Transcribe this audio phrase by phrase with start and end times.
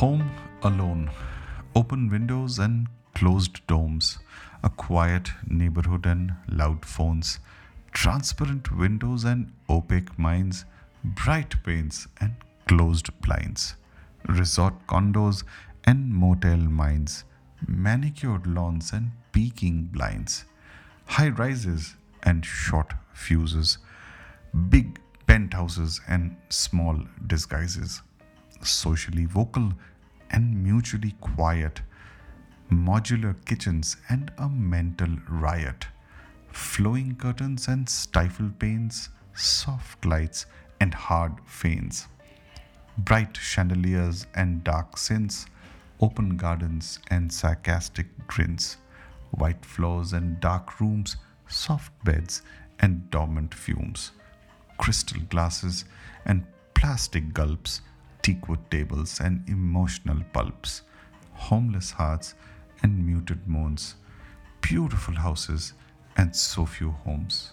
[0.00, 0.30] Home
[0.62, 1.10] alone,
[1.74, 4.18] open windows and closed domes,
[4.62, 7.38] a quiet neighborhood and loud phones,
[7.92, 10.64] transparent windows and opaque minds,
[11.04, 12.34] bright panes and
[12.66, 13.74] closed blinds,
[14.26, 15.44] resort condos
[15.84, 17.24] and motel minds,
[17.68, 20.46] manicured lawns and peeking blinds,
[21.04, 23.76] high rises and short fuses,
[24.70, 28.00] big penthouses and small disguises,
[28.62, 29.72] socially vocal
[30.30, 31.82] and mutually quiet,
[32.70, 35.86] modular kitchens and a mental riot,
[36.52, 40.46] flowing curtains and stifled panes, soft lights
[40.80, 42.06] and hard feigns,
[42.98, 45.46] bright chandeliers and dark sins,
[46.00, 48.76] open gardens and sarcastic grins,
[49.32, 51.16] white floors and dark rooms,
[51.48, 52.42] soft beds
[52.78, 54.12] and dormant fumes,
[54.78, 55.84] crystal glasses
[56.24, 57.82] and plastic gulps,
[58.22, 60.82] teakwood tables and emotional pulps,
[61.32, 62.34] homeless hearts
[62.82, 63.94] and muted moans,
[64.60, 65.72] beautiful houses
[66.16, 67.52] and so few homes.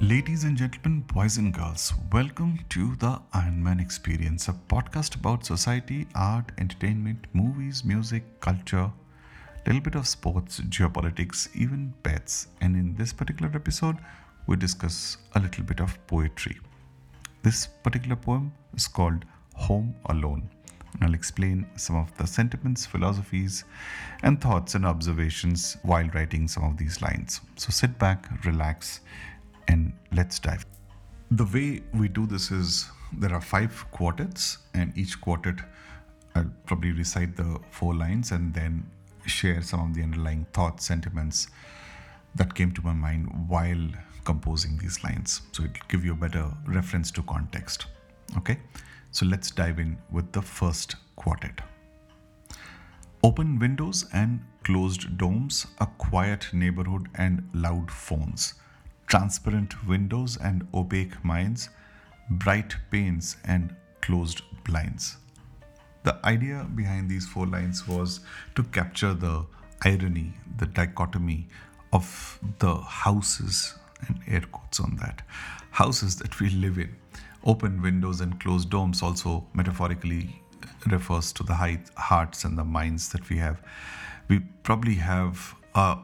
[0.00, 5.46] Ladies and gentlemen, boys and girls, welcome to the Iron Man Experience, a podcast about
[5.46, 12.48] society, art, entertainment, movies, music, culture, a little bit of sports, geopolitics, even pets.
[12.60, 13.96] And in this particular episode,
[14.46, 16.58] we discuss a little bit of poetry.
[17.42, 20.48] This particular poem is called Home Alone.
[20.94, 23.64] And I'll explain some of the sentiments, philosophies,
[24.22, 27.40] and thoughts and observations while writing some of these lines.
[27.56, 29.00] So sit back, relax,
[29.68, 30.64] and let's dive.
[31.30, 35.56] The way we do this is there are five quartets, and each quartet
[36.34, 38.88] I'll probably recite the four lines and then
[39.26, 41.48] share some of the underlying thoughts, sentiments
[42.34, 43.88] that came to my mind while
[44.26, 45.40] composing these lines.
[45.52, 47.86] So it'll give you a better reference to context.
[48.36, 48.58] Okay,
[49.12, 51.62] so let's dive in with the first quartet.
[53.22, 58.54] Open windows and closed domes, a quiet neighborhood and loud phones,
[59.06, 61.70] transparent windows and opaque minds,
[62.30, 65.16] bright panes and closed blinds.
[66.02, 68.20] The idea behind these four lines was
[68.54, 69.46] to capture the
[69.82, 71.48] irony, the dichotomy
[71.92, 73.74] of the houses,
[74.06, 75.22] and air quotes on that,
[75.70, 76.94] houses that we live in.
[77.44, 80.42] Open windows and closed domes also metaphorically
[80.86, 83.62] refers to the height, hearts and the minds that we have.
[84.28, 85.98] We probably have a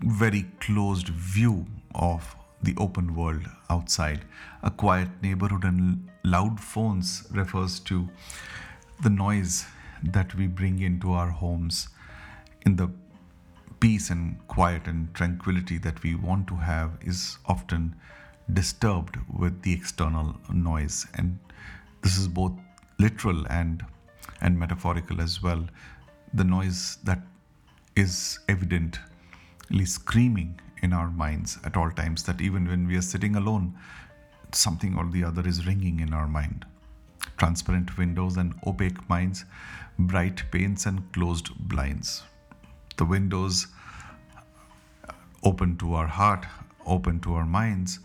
[0.00, 4.24] very closed view of the open world outside.
[4.62, 8.08] A quiet neighborhood and loud phones refers to
[9.02, 9.66] the noise
[10.02, 11.88] that we bring into our homes
[12.64, 12.88] in the
[13.82, 17.92] peace and quiet and tranquility that we want to have is often
[18.52, 21.04] disturbed with the external noise.
[21.14, 21.36] And
[22.00, 22.52] this is both
[23.00, 23.84] literal and
[24.40, 25.66] and metaphorical as well.
[26.32, 27.22] The noise that
[27.96, 33.34] is evidently screaming in our minds at all times that even when we are sitting
[33.34, 33.74] alone
[34.52, 36.64] something or the other is ringing in our mind.
[37.36, 39.44] Transparent windows and opaque minds
[39.98, 42.22] bright panes and closed blinds
[43.02, 43.66] the windows
[45.42, 46.46] open to our heart,
[46.86, 47.98] open to our minds.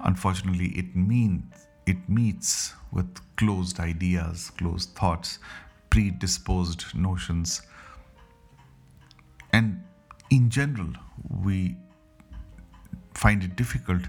[0.00, 1.44] Unfortunately, it means
[1.86, 5.38] it meets with closed ideas, closed thoughts,
[5.88, 7.62] predisposed notions.
[9.54, 9.82] And
[10.28, 10.92] in general,
[11.42, 11.76] we
[13.14, 14.02] find it difficult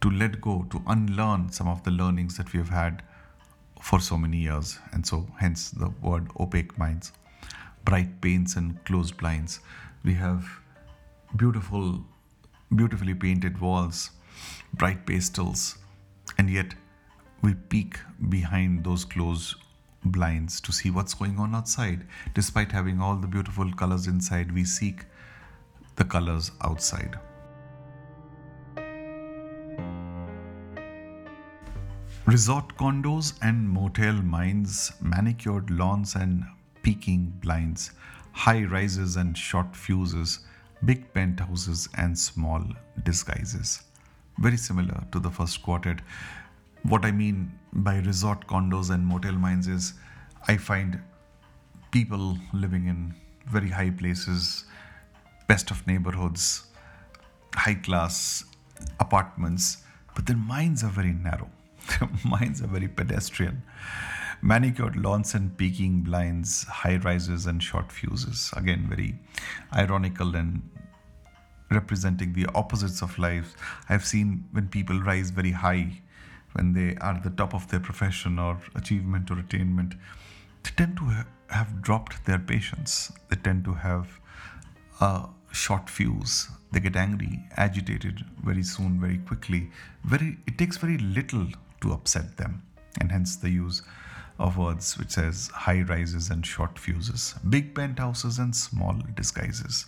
[0.00, 3.04] to let go, to unlearn some of the learnings that we have had
[3.80, 4.80] for so many years.
[4.92, 7.12] And so, hence the word opaque minds
[7.84, 9.60] bright paints and closed blinds.
[10.04, 10.48] We have
[11.36, 12.04] beautiful,
[12.74, 14.10] beautifully painted walls,
[14.74, 15.78] bright pastels,
[16.38, 16.74] and yet
[17.42, 17.98] we peek
[18.28, 19.56] behind those closed
[20.04, 22.06] blinds to see what's going on outside.
[22.34, 25.04] Despite having all the beautiful colors inside, we seek
[25.96, 27.18] the colors outside.
[32.26, 36.44] Resort condos and motel mines, manicured lawns and
[36.82, 37.92] peeking blinds,
[38.32, 40.40] high rises and short fuses,
[40.84, 42.64] big penthouses and small
[43.02, 43.82] disguises.
[44.38, 46.00] Very similar to the first quartet.
[46.82, 49.94] What I mean by resort condos and motel mines is
[50.48, 51.00] I find
[51.90, 53.14] people living in
[53.46, 54.64] very high places,
[55.46, 56.64] best of neighborhoods,
[57.54, 58.44] high class
[58.98, 59.78] apartments,
[60.14, 61.50] but their minds are very narrow.
[61.98, 63.62] Their minds are very pedestrian
[64.42, 68.50] manicured lawns and peeking blinds, high rises and short fuses.
[68.56, 69.18] Again, very
[69.74, 70.62] ironical and
[71.70, 73.54] representing the opposites of life.
[73.88, 76.00] I've seen when people rise very high,
[76.52, 79.94] when they are at the top of their profession or achievement or attainment,
[80.62, 83.12] they tend to ha- have dropped their patience.
[83.28, 84.20] They tend to have
[85.00, 86.48] a short fuse.
[86.72, 89.70] They get angry, agitated very soon, very quickly.
[90.04, 91.46] Very, it takes very little
[91.82, 92.62] to upset them,
[93.00, 93.82] and hence the use
[94.40, 99.86] of words which says high rises and short fuses, big penthouses and small disguises.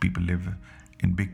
[0.00, 0.48] People live
[1.00, 1.30] in big,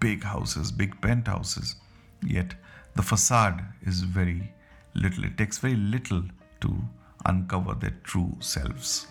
[0.00, 1.76] big houses, big penthouses,
[2.22, 2.54] yet
[2.94, 4.52] the facade is very
[4.94, 5.24] little.
[5.24, 6.22] It takes very little
[6.60, 6.76] to
[7.24, 9.06] uncover their true selves.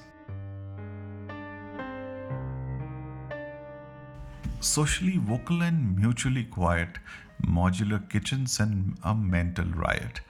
[4.59, 6.99] Socially vocal and mutually quiet,
[7.45, 10.21] modular kitchens and a mental riot,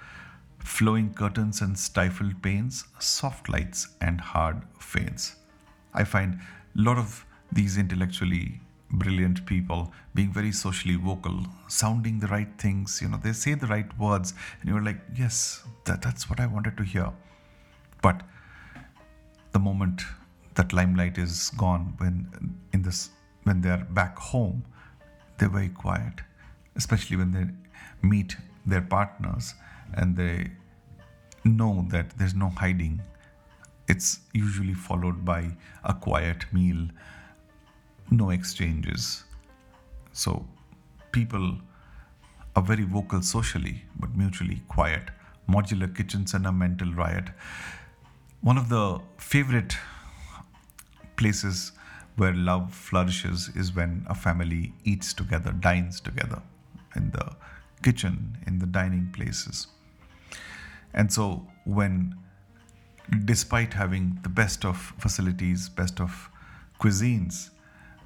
[0.63, 5.35] flowing curtains and stifled panes, soft lights and hard faints.
[5.93, 12.27] I find a lot of these intellectually brilliant people being very socially vocal, sounding the
[12.27, 12.99] right things.
[13.01, 16.47] You know, they say the right words, and you're like, yes, that, that's what I
[16.47, 17.11] wanted to hear.
[18.01, 18.21] But
[19.51, 20.03] the moment
[20.55, 22.27] that limelight is gone, when
[22.73, 23.09] in this,
[23.43, 24.63] when they're back home,
[25.37, 26.21] they're very quiet,
[26.75, 28.35] especially when they meet
[28.65, 29.55] their partners
[29.95, 30.51] and they
[31.43, 33.01] know that there's no hiding.
[33.87, 35.51] It's usually followed by
[35.83, 36.87] a quiet meal
[38.11, 39.23] no exchanges.
[40.11, 40.45] So
[41.11, 41.57] people
[42.55, 45.09] are very vocal socially, but mutually quiet.
[45.49, 47.29] Modular kitchens and a mental riot.
[48.41, 49.75] One of the favorite
[51.15, 51.71] places
[52.15, 56.41] where love flourishes is when a family eats together, dines together
[56.95, 57.35] in the
[57.81, 59.67] kitchen, in the dining places.
[60.93, 62.15] And so, when
[63.25, 66.29] despite having the best of facilities, best of
[66.79, 67.49] cuisines,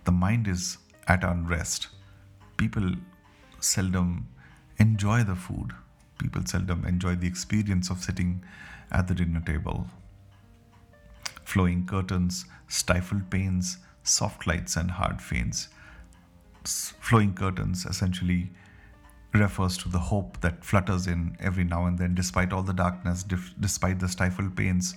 [0.05, 1.87] the mind is at unrest.
[2.57, 2.95] People
[3.59, 4.27] seldom
[4.79, 5.71] enjoy the food.
[6.17, 8.43] People seldom enjoy the experience of sitting
[8.91, 9.87] at the dinner table.
[11.43, 15.69] Flowing curtains, stifled panes, soft lights, and hard faints.
[16.63, 18.49] Flowing curtains essentially
[19.37, 23.23] refers to the hope that flutters in every now and then, despite all the darkness,
[23.23, 24.95] dif- despite the stifled pains.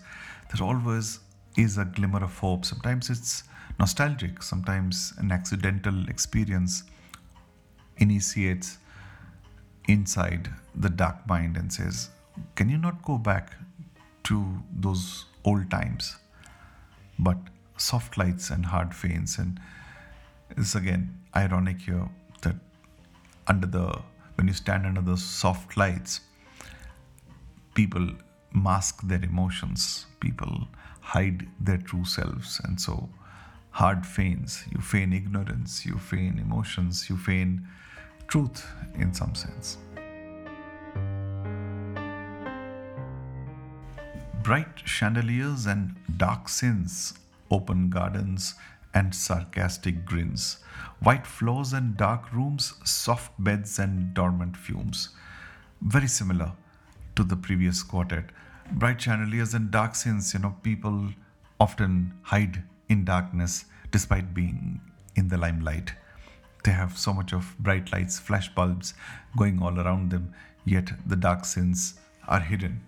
[0.53, 1.21] There always
[1.57, 2.65] is a glimmer of hope.
[2.65, 3.45] Sometimes it's
[3.79, 6.85] nostalgic, sometimes an accidental experience
[7.97, 8.79] initiates
[9.89, 12.11] inside the dark mind and says,
[12.55, 13.55] Can you not go back
[14.25, 16.17] to those old times?
[17.19, 17.39] But
[17.77, 19.61] soft lights and hard faints, and
[20.51, 22.09] it's again ironic here
[22.43, 22.57] that
[23.47, 24.03] under the
[24.41, 26.23] when you stand under the soft lights,
[27.75, 28.09] people
[28.55, 30.67] mask their emotions, people
[31.03, 33.11] hide their true selves, and so
[33.73, 34.65] hard feigns.
[34.73, 37.69] You feign ignorance, you feign emotions, you feign
[38.29, 39.77] truth in some sense.
[44.43, 47.13] Bright chandeliers and dark sins,
[47.51, 48.55] open gardens
[48.95, 50.59] and sarcastic grins,
[51.01, 55.11] white floors and dark rooms, soft beds and dormant fumes.
[55.81, 56.53] Very similar
[57.17, 58.25] to the previous quartet.
[58.73, 61.09] Bright chandeliers and dark sins, you know, people
[61.59, 64.81] often hide in darkness despite being
[65.17, 65.93] in the limelight.
[66.65, 68.95] They have so much of bright lights, flash bulbs
[69.37, 71.95] going all around them, yet the dark sins
[72.29, 72.83] are hidden,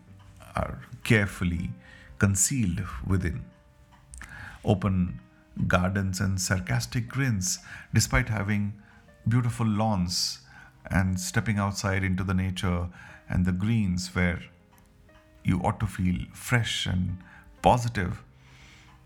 [0.54, 1.70] are carefully
[2.18, 3.44] concealed within.
[4.64, 5.20] Open
[5.66, 7.58] gardens and sarcastic grins,
[7.92, 8.74] despite having
[9.28, 10.40] beautiful lawns
[10.90, 12.88] and stepping outside into the nature
[13.28, 14.40] and the greens where
[15.44, 17.18] you ought to feel fresh and
[17.62, 18.22] positive.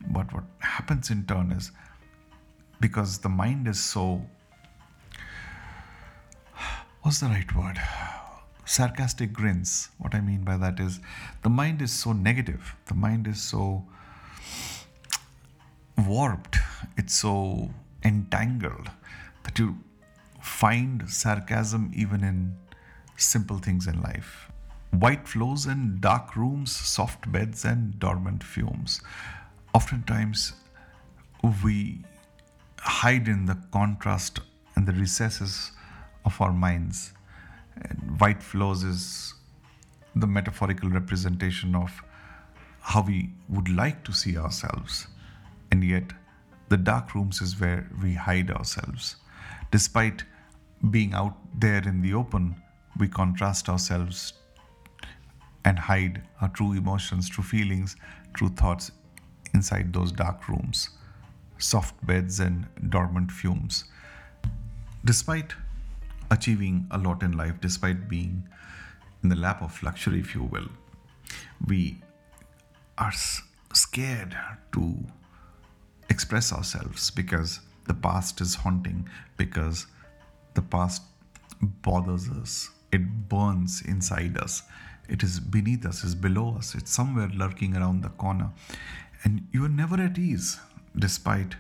[0.09, 1.71] But what happens in turn is
[2.81, 4.23] because the mind is so
[7.03, 7.81] what's the right word?
[8.65, 9.91] Sarcastic grins.
[9.99, 11.01] What i mean by that is
[11.43, 13.85] the mind is so negative the mind is so
[15.99, 16.59] warped
[16.97, 17.71] it's so
[18.05, 18.91] entangled
[19.45, 19.79] that you
[20.41, 22.55] find sarcasm even in
[23.17, 24.51] simple things in life
[24.91, 29.01] white floors and dark rooms soft beds and dormant fumes
[29.75, 30.53] oftentimes
[31.65, 31.99] we
[32.87, 34.41] hide in the contrast
[34.75, 35.73] and the recesses
[36.25, 37.13] of our minds.
[37.77, 39.35] And white floors is
[40.15, 42.03] the metaphorical representation of
[42.81, 45.09] how we would like to see ourselves.
[45.77, 46.15] And yet,
[46.71, 49.17] the dark rooms is where we hide ourselves.
[49.71, 50.25] Despite
[50.91, 52.57] being out there in the open,
[52.99, 54.33] we contrast ourselves
[55.67, 57.97] and hide our true emotions, true feelings,
[58.33, 58.91] true thoughts
[59.53, 60.89] inside those dark rooms,
[61.59, 63.85] soft beds, and dormant fumes.
[65.05, 65.53] Despite
[66.31, 68.49] achieving a lot in life, despite being
[69.23, 70.71] in the lap of luxury, if you will.
[71.67, 72.01] We
[72.97, 73.13] are
[73.75, 74.35] scared
[74.73, 75.05] to
[76.09, 79.87] express ourselves because the past is haunting, because
[80.55, 81.03] the past
[81.61, 84.63] bothers us, it burns inside us,
[85.09, 88.51] it is beneath us, it's below us, it's somewhere lurking around the corner,
[89.25, 90.59] and you are never at ease
[90.99, 91.55] despite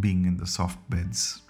[0.00, 1.42] being in the soft beds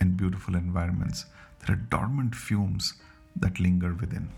[0.00, 1.26] and beautiful environments.
[1.60, 2.94] There are dormant fumes
[3.36, 4.28] that linger within.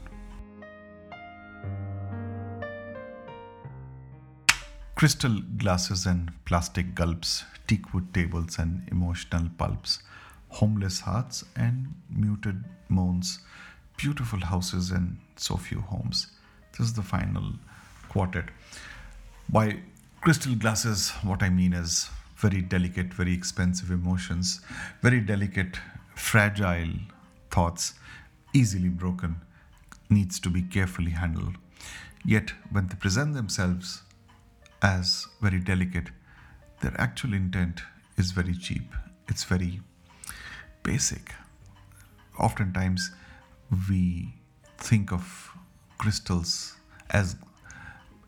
[4.96, 9.98] Crystal glasses and plastic gulps, teakwood tables and emotional pulps,
[10.48, 13.40] homeless hearts and muted moans,
[13.98, 16.28] beautiful houses and so few homes.
[16.72, 17.44] This is the final
[18.08, 18.46] quartet.
[19.50, 19.80] By
[20.22, 24.62] crystal glasses, what I mean is very delicate, very expensive emotions,
[25.02, 25.78] very delicate,
[26.14, 26.94] fragile
[27.50, 27.92] thoughts,
[28.54, 29.42] easily broken,
[30.08, 31.58] needs to be carefully handled.
[32.24, 34.00] Yet, when they present themselves
[34.82, 36.10] as very delicate,
[36.80, 37.82] their actual intent
[38.16, 38.94] is very cheap.
[39.28, 39.80] It's very
[40.82, 41.32] basic.
[42.38, 43.10] Oftentimes,
[43.88, 44.34] we
[44.78, 45.50] think of
[45.98, 46.76] crystals
[47.10, 47.36] as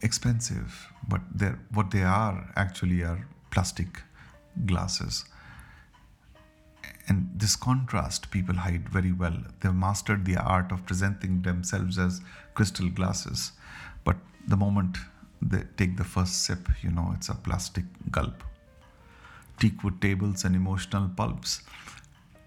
[0.03, 4.03] expensive, but they're, what they are actually are plastic
[4.67, 5.25] glasses.
[7.09, 9.37] And this contrast people hide very well.
[9.61, 12.21] They've mastered the art of presenting themselves as
[12.55, 13.53] crystal glasses.
[14.05, 14.99] But the moment
[15.41, 18.43] they take the first sip, you know, it's a plastic gulp.
[19.59, 21.63] Teakwood tables and emotional pulps.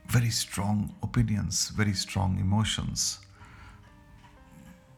[0.07, 3.19] Very strong opinions, very strong emotions.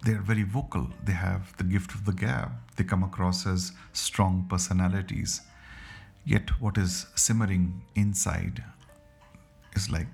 [0.04, 0.90] They're very vocal.
[1.04, 2.52] They have the gift of the gab.
[2.76, 5.42] They come across as strong personalities.
[6.26, 8.64] Yet, what is simmering inside
[9.76, 10.08] is like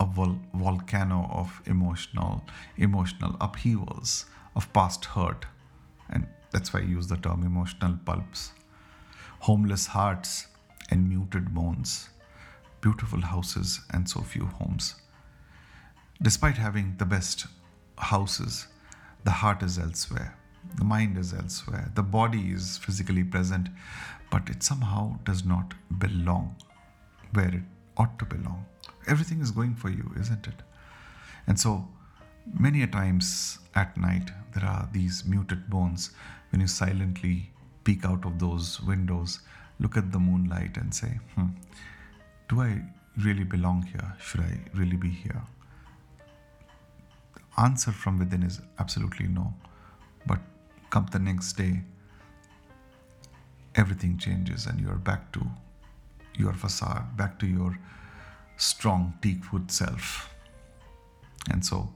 [0.00, 2.42] a vol- volcano of emotional
[2.76, 4.26] emotional upheavals
[4.56, 5.46] of past hurt
[6.10, 8.52] and that's why i use the term emotional pulps.
[9.40, 10.46] Homeless hearts
[10.90, 12.08] and muted bones.
[12.84, 14.88] beautiful houses and so few homes.
[16.28, 17.46] Despite having the best
[17.98, 18.66] houses
[19.24, 20.36] the heart is elsewhere.
[20.76, 21.90] The mind is elsewhere.
[21.94, 23.68] The body is physically present
[24.30, 26.54] but it somehow does not belong
[27.32, 27.62] where it
[27.96, 28.64] ought to belong.
[29.06, 30.62] Everything is going for you, isn't it?
[31.46, 31.88] And so,
[32.52, 36.10] many a times at night, there are these muted bones
[36.50, 37.50] when you silently
[37.84, 39.40] peek out of those windows,
[39.78, 41.48] look at the moonlight, and say, hmm,
[42.48, 42.82] do I
[43.22, 44.14] really belong here?
[44.20, 45.42] Should I really be here?
[47.34, 49.54] The answer from within is absolutely no.
[50.26, 50.38] But
[50.90, 51.82] come the next day,
[53.74, 55.46] everything changes and you're back to
[56.36, 57.78] your facade, back to your
[58.56, 60.34] strong teakwood self.
[61.50, 61.92] And so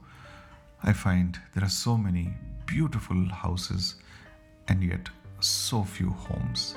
[0.83, 2.33] I find there are so many
[2.65, 3.95] beautiful houses
[4.67, 5.09] and yet
[5.39, 6.75] so few homes.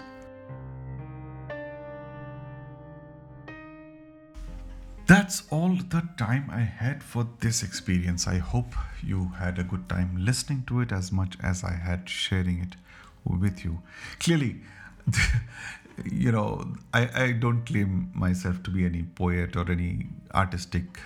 [5.06, 8.26] That's all the time I had for this experience.
[8.26, 12.08] I hope you had a good time listening to it as much as I had
[12.08, 12.76] sharing it
[13.24, 13.82] with you.
[14.20, 14.60] Clearly,
[16.04, 20.98] you know, I, I don't claim myself to be any poet or any artistic.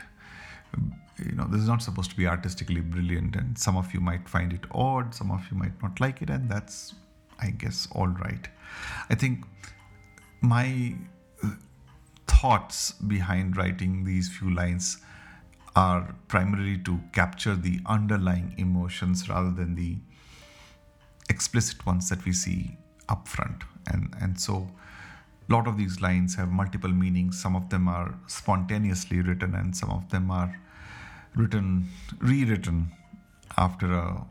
[1.18, 4.28] You know, this is not supposed to be artistically brilliant, and some of you might
[4.28, 6.94] find it odd, some of you might not like it, and that's,
[7.40, 8.46] I guess, all right.
[9.08, 9.44] I think
[10.42, 10.94] my
[12.26, 14.98] thoughts behind writing these few lines
[15.74, 19.96] are primarily to capture the underlying emotions rather than the
[21.28, 22.76] explicit ones that we see
[23.08, 24.68] up front and and so
[25.48, 27.40] a lot of these lines have multiple meanings.
[27.40, 30.58] Some of them are spontaneously written and some of them are
[31.36, 31.88] written
[32.18, 32.90] rewritten
[33.56, 34.26] after a,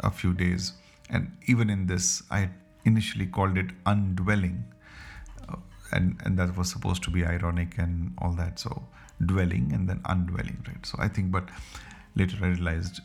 [0.00, 0.72] a, few days.
[1.08, 2.50] And even in this i
[2.84, 4.62] initially called it undwelling
[5.48, 5.56] uh,
[5.92, 8.58] and and that was supposed to be ironic and all that.
[8.58, 8.82] So
[9.24, 10.84] dwelling and then undwelling right?
[10.84, 11.48] So i think but
[12.14, 13.00] later i realized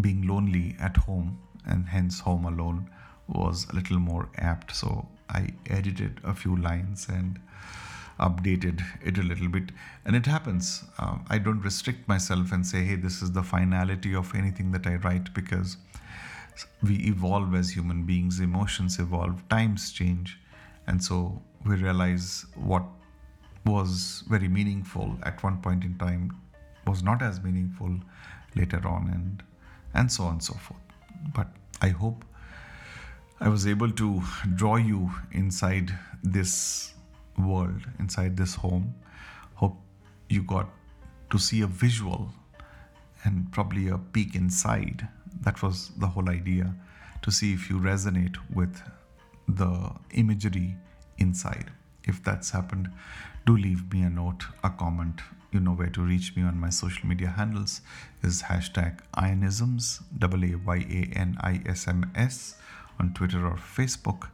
[0.00, 2.90] being lonely at home and hence home alone
[3.28, 4.74] was a little more apt.
[4.74, 7.38] So I edited a few lines and
[8.18, 9.70] updated it a little bit.
[10.04, 10.84] And it happens.
[10.98, 14.86] Um, I don't restrict myself and say, hey, this is the finality of anything that
[14.86, 15.76] I write because
[16.82, 20.38] we evolve as human beings, emotions evolve, times change.
[20.86, 22.84] And so we realize what
[23.66, 26.34] was very meaningful at one point in time
[26.86, 27.92] was not as meaningful
[28.54, 29.42] later on and
[29.94, 30.80] and so on and so forth
[31.34, 31.48] but
[31.82, 32.24] i hope
[33.38, 34.22] I was able to
[34.54, 36.94] draw you inside this
[37.38, 38.94] world, inside this home.
[39.56, 39.76] Hope
[40.30, 40.70] you got
[41.30, 42.30] to see a visual
[43.24, 45.06] and probably a peek inside.
[45.42, 46.74] That was the whole idea
[47.20, 48.80] to see if you resonate with
[49.48, 50.74] the imagery
[51.18, 51.70] inside.
[52.04, 52.88] If that's happened,
[53.44, 55.20] do leave me a note, a comment.
[55.52, 57.82] You know where to reach me on my social media handles
[58.22, 60.56] is hashtag Wayanisms, W-A-Y-A-N-I-S-M-S
[62.98, 64.28] on Twitter or Facebook.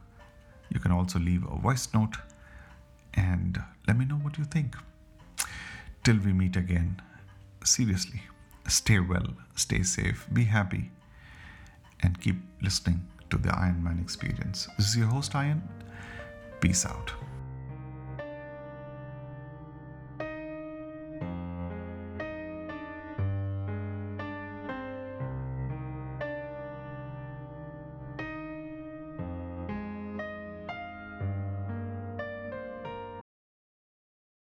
[0.69, 2.17] You can also leave a voice note
[3.13, 4.75] and let me know what you think.
[6.03, 7.01] Till we meet again,
[7.63, 8.21] seriously,
[8.67, 10.91] stay well, stay safe, be happy,
[12.01, 14.67] and keep listening to the Iron Man experience.
[14.77, 15.61] This is your host, Iron.
[16.59, 17.11] Peace out.